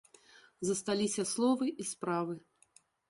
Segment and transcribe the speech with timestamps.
[0.69, 2.33] Засталіся словы і справы.